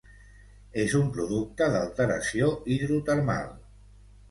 [0.83, 3.57] És un producte d'alteració hidrotermal.